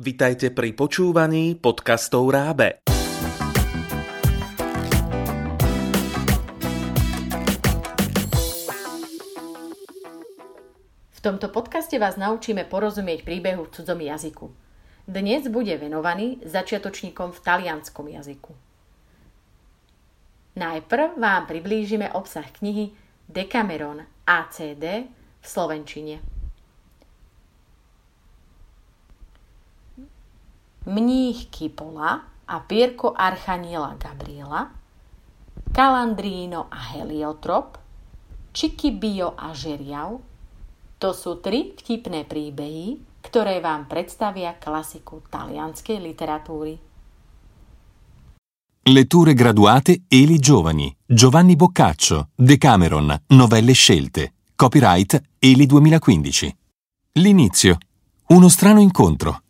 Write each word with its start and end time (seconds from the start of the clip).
Vitajte 0.00 0.48
pri 0.48 0.72
počúvaní 0.72 1.60
podcastov 1.60 2.32
Rábe. 2.32 2.80
V 11.12 11.18
tomto 11.20 11.52
podcaste 11.52 12.00
vás 12.00 12.16
naučíme 12.16 12.64
porozumieť 12.64 13.28
príbehu 13.28 13.68
v 13.68 13.72
cudzom 13.76 14.00
jazyku. 14.00 14.48
Dnes 15.04 15.44
bude 15.52 15.76
venovaný 15.76 16.40
začiatočníkom 16.48 17.36
v 17.36 17.40
talianskom 17.44 18.08
jazyku. 18.08 18.56
Najprv 20.56 21.20
vám 21.20 21.44
priblížime 21.44 22.08
obsah 22.16 22.48
knihy 22.48 22.96
Decameron 23.28 24.08
ACD 24.24 25.12
v 25.12 25.44
slovenčine. 25.44 26.39
Mních 30.90 31.46
Kipola 31.46 32.20
a 32.48 32.60
Pierko 32.60 33.14
Archaniela 33.16 33.94
Gabriela, 33.94 34.70
Kalandríno 35.72 36.66
a 36.70 36.76
Heliotrop, 36.76 37.78
Čikibio 38.52 39.34
a 39.38 39.54
Žeriav, 39.54 40.18
to 40.98 41.14
sú 41.14 41.38
tri 41.38 41.78
vtipné 41.78 42.26
príbehy, 42.26 42.98
ktoré 43.22 43.62
vám 43.62 43.86
predstavia 43.86 44.58
klasiku 44.58 45.22
talianskej 45.30 46.02
literatúry. 46.02 46.74
Letture 48.90 49.32
graduate 49.38 50.02
Eli 50.10 50.42
Giovani, 50.42 50.90
Giovanni 51.06 51.54
Boccaccio, 51.54 52.34
Decameron, 52.34 53.14
Novelle 53.38 53.74
scelte. 53.78 54.32
Copyright 54.58 55.38
Eli 55.38 55.64
2015. 55.64 56.56
L'inizio. 57.22 57.78
Uno 58.34 58.48
strano 58.48 58.80
incontro. 58.80 59.49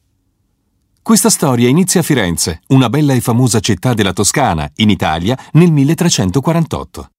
Questa 1.11 1.29
storia 1.29 1.69
inizia 1.69 2.03
a 2.03 2.05
Firenze, 2.05 2.61
una 2.69 2.89
bella 2.89 3.15
e 3.15 3.21
famosa 3.21 3.59
città 3.59 3.95
della 3.95 4.13
Toscana, 4.13 4.71
in 4.77 4.91
Italia, 4.91 5.37
nel 5.55 5.73
1348. 5.73 7.11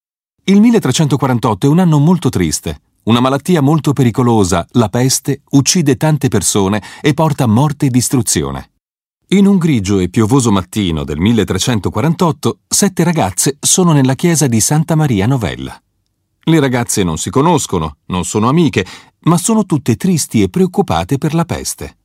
Il 0.46 0.62
1348 0.62 1.68
è 1.68 1.70
un 1.70 1.80
anno 1.80 2.00
molto 2.00 2.30
triste. 2.30 2.84
Una 3.04 3.20
malattia 3.20 3.60
molto 3.60 3.92
pericolosa, 3.92 4.66
la 4.76 4.88
peste, 4.88 5.42
uccide 5.50 5.98
tante 5.98 6.30
persone 6.30 6.82
e 7.02 7.14
porta 7.14 7.46
morte 7.48 7.88
e 7.88 7.90
distruzione. 7.90 8.72
In 9.32 9.46
un 9.46 9.58
grigio 9.58 10.00
e 10.00 10.08
piovoso 10.08 10.54
mattino 10.54 11.04
del 11.04 11.20
1348, 11.20 12.60
sette 12.70 13.04
ragazze 13.04 13.58
sono 13.60 13.92
nella 13.92 14.16
chiesa 14.16 14.48
di 14.48 14.62
Santa 14.62 14.96
Maria 14.96 15.28
Novella. 15.28 15.78
Le 16.44 16.60
ragazze 16.62 17.04
non 17.04 17.18
si 17.18 17.30
conoscono, 17.30 17.98
non 18.06 18.24
sono 18.24 18.48
amiche, 18.48 18.86
ma 19.24 19.38
sono 19.38 19.66
tutte 19.66 19.98
tristi 19.98 20.42
e 20.42 20.48
preoccupate 20.48 21.18
per 21.18 21.34
la 21.34 21.44
peste. 21.44 21.98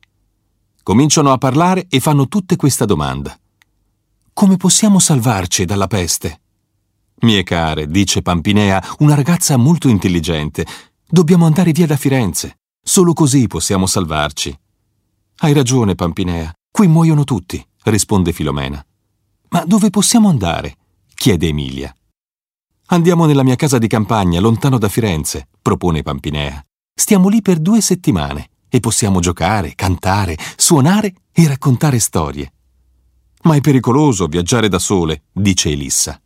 Cominciano 0.87 1.33
a 1.33 1.37
parlare 1.37 1.87
e 1.89 1.99
fanno 1.99 2.29
tutte 2.29 2.55
questa 2.55 2.85
domanda. 2.85 3.37
Come 4.31 4.55
possiamo 4.55 4.99
salvarci 4.99 5.65
dalla 5.65 5.87
peste? 5.87 6.39
Mie 7.23 7.43
care, 7.43 7.87
dice 7.87 8.21
Pampinea, 8.21 8.81
una 8.99 9.13
ragazza 9.13 9.57
molto 9.57 9.89
intelligente, 9.89 10.65
dobbiamo 11.05 11.45
andare 11.45 11.73
via 11.73 11.87
da 11.87 11.97
Firenze. 11.97 12.59
Solo 12.81 13.11
così 13.11 13.47
possiamo 13.47 13.85
salvarci. 13.85 14.57
Hai 15.39 15.51
ragione, 15.51 15.93
Pampinea, 15.93 16.53
qui 16.71 16.87
muoiono 16.87 17.25
tutti, 17.25 17.61
risponde 17.83 18.31
Filomena. 18.31 18.81
Ma 19.49 19.65
dove 19.65 19.89
possiamo 19.89 20.29
andare? 20.29 20.77
chiede 21.15 21.49
Emilia. 21.49 21.93
Andiamo 22.85 23.25
nella 23.25 23.43
mia 23.43 23.57
casa 23.57 23.77
di 23.77 23.87
campagna, 23.87 24.39
lontano 24.39 24.77
da 24.77 24.87
Firenze, 24.87 25.49
propone 25.61 26.01
Pampinea. 26.01 26.65
Stiamo 26.93 27.27
lì 27.27 27.41
per 27.41 27.59
due 27.59 27.81
settimane 27.81 28.51
e 28.69 28.79
possiamo 28.79 29.19
giocare, 29.19 29.73
cantare, 29.75 30.37
suonare 30.55 31.13
e 31.31 31.47
raccontare 31.47 31.99
storie. 31.99 32.51
Ma 33.43 33.55
è 33.55 33.61
pericoloso 33.61 34.27
viaggiare 34.27 34.67
da 34.67 34.79
sole, 34.79 35.23
dice 35.31 35.69
Elissa. 35.69 36.19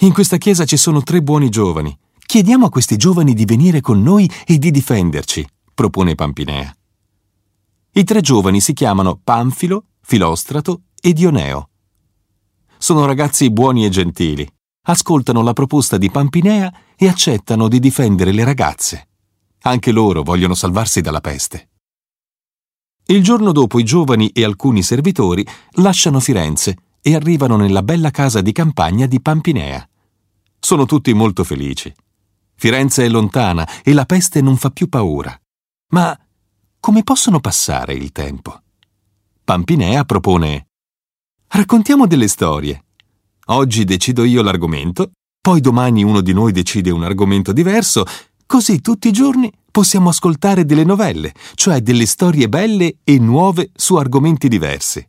In 0.00 0.12
questa 0.12 0.36
chiesa 0.36 0.64
ci 0.64 0.76
sono 0.76 1.02
tre 1.02 1.22
buoni 1.22 1.48
giovani. 1.48 1.96
Chiediamo 2.18 2.66
a 2.66 2.70
questi 2.70 2.96
giovani 2.96 3.34
di 3.34 3.44
venire 3.44 3.80
con 3.80 4.02
noi 4.02 4.30
e 4.46 4.58
di 4.58 4.70
difenderci, 4.70 5.46
propone 5.74 6.14
Pampinea. 6.14 6.74
I 7.92 8.04
tre 8.04 8.20
giovani 8.20 8.60
si 8.60 8.72
chiamano 8.72 9.20
Panfilo, 9.22 9.84
Filostrato 10.00 10.82
e 11.00 11.12
Dioneo. 11.12 11.70
Sono 12.78 13.06
ragazzi 13.06 13.50
buoni 13.50 13.84
e 13.84 13.88
gentili 13.88 14.46
ascoltano 14.88 15.42
la 15.42 15.52
proposta 15.52 15.96
di 15.98 16.10
Pampinea 16.10 16.72
e 16.96 17.08
accettano 17.08 17.68
di 17.68 17.78
difendere 17.78 18.32
le 18.32 18.44
ragazze. 18.44 19.08
Anche 19.62 19.92
loro 19.92 20.22
vogliono 20.22 20.54
salvarsi 20.54 21.00
dalla 21.00 21.20
peste. 21.20 21.68
Il 23.06 23.22
giorno 23.22 23.52
dopo 23.52 23.78
i 23.78 23.84
giovani 23.84 24.30
e 24.30 24.44
alcuni 24.44 24.82
servitori 24.82 25.46
lasciano 25.72 26.20
Firenze 26.20 26.76
e 27.00 27.14
arrivano 27.14 27.56
nella 27.56 27.82
bella 27.82 28.10
casa 28.10 28.40
di 28.40 28.52
campagna 28.52 29.06
di 29.06 29.20
Pampinea. 29.20 29.88
Sono 30.58 30.86
tutti 30.86 31.12
molto 31.12 31.44
felici. 31.44 31.94
Firenze 32.56 33.04
è 33.04 33.08
lontana 33.08 33.68
e 33.82 33.92
la 33.92 34.06
peste 34.06 34.40
non 34.40 34.56
fa 34.56 34.70
più 34.70 34.88
paura. 34.88 35.38
Ma 35.90 36.18
come 36.80 37.02
possono 37.02 37.40
passare 37.40 37.94
il 37.94 38.10
tempo? 38.12 38.60
Pampinea 39.44 40.04
propone 40.04 40.66
Raccontiamo 41.48 42.06
delle 42.06 42.28
storie. 42.28 42.84
Oggi 43.46 43.84
decido 43.84 44.24
io 44.24 44.42
l'argomento, 44.42 45.12
poi 45.40 45.60
domani 45.60 46.02
uno 46.02 46.20
di 46.20 46.32
noi 46.32 46.50
decide 46.50 46.90
un 46.90 47.04
argomento 47.04 47.52
diverso, 47.52 48.04
così 48.46 48.80
tutti 48.80 49.08
i 49.08 49.12
giorni 49.12 49.52
possiamo 49.70 50.08
ascoltare 50.08 50.64
delle 50.64 50.84
novelle, 50.84 51.34
cioè 51.54 51.80
delle 51.80 52.06
storie 52.06 52.48
belle 52.48 52.98
e 53.04 53.18
nuove 53.18 53.70
su 53.74 53.96
argomenti 53.96 54.48
diversi. 54.48 55.06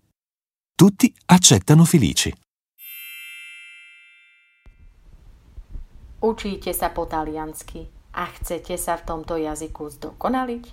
Tutti 0.76 1.14
accettano 1.28 1.86
felici. 1.86 2.34
Učíte 6.20 6.74
sa 6.74 6.90
po 6.90 7.06
taliansky 7.06 7.88
a 8.18 8.26
chcete 8.26 8.76
sa 8.76 8.98
v 8.98 9.06
tomto 9.06 9.38
jazyku 9.38 9.86
zdokonaliť? 9.86 10.66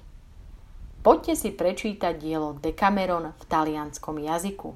Poďte 1.04 1.36
si 1.36 1.52
prečítať 1.52 2.16
dielo 2.16 2.56
Decameron 2.56 3.36
v 3.36 3.44
talianskom 3.44 4.25
jazyku. 4.25 4.72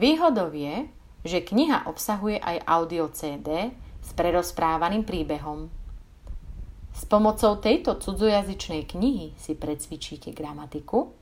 Výhodou 0.00 0.48
je, 0.56 0.88
že 1.28 1.44
kniha 1.44 1.84
obsahuje 1.84 2.40
aj 2.40 2.64
audio 2.64 3.12
CD 3.12 3.76
s 4.00 4.10
prerozprávaným 4.16 5.04
príbehom. 5.04 5.68
S 6.92 7.08
pomocou 7.08 7.56
tejto 7.56 7.96
cudzojazyčnej 7.96 8.84
knihy 8.84 9.32
si 9.40 9.52
precvičíte 9.56 10.36
gramatiku, 10.36 11.12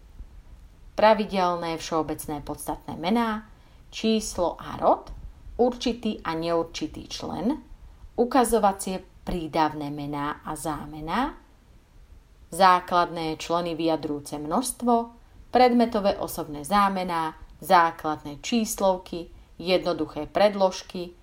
pravidelné 0.99 1.79
všeobecné 1.79 2.43
podstatné 2.43 2.95
mená, 2.99 3.49
číslo 3.91 4.59
a 4.59 4.77
rod, 4.77 5.09
určitý 5.57 6.21
a 6.21 6.35
neurčitý 6.35 7.09
člen, 7.09 7.63
ukazovacie 8.17 9.01
prídavné 9.25 9.89
mená 9.89 10.43
a 10.45 10.57
zámená, 10.57 11.39
základné 12.51 13.39
členy 13.39 13.79
vyjadrúce 13.79 14.39
množstvo, 14.39 15.11
predmetové 15.51 16.19
osobné 16.19 16.67
zámená, 16.67 17.39
základné 17.61 18.43
číslovky, 18.43 19.31
jednoduché 19.59 20.27
predložky, 20.27 21.15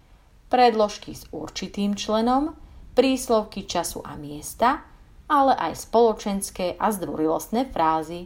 predložky 0.49 1.15
s 1.15 1.25
určitým 1.31 1.95
členom, 1.95 2.55
príslovky 2.97 3.69
času 3.69 4.01
a 4.01 4.17
miesta, 4.17 4.81
ale 5.29 5.53
aj 5.53 5.85
spoločenské 5.85 6.73
a 6.81 6.89
zdvorilostné 6.89 7.69
frázy. 7.69 8.25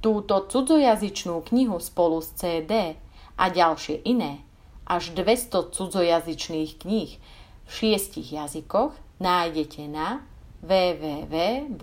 Túto 0.00 0.48
cudzojazyčnú 0.48 1.44
knihu 1.52 1.76
spolu 1.76 2.24
s 2.24 2.32
CD 2.32 2.96
a 3.36 3.44
ďalšie 3.52 4.00
iné, 4.08 4.40
až 4.88 5.12
200 5.12 5.68
cudzojazyčných 5.76 6.80
kníh 6.80 7.20
v 7.68 7.70
šiestich 7.70 8.32
jazykoch 8.32 8.96
nájdete 9.20 9.84
na 9.92 10.24
www.rab.sk. 10.64 11.82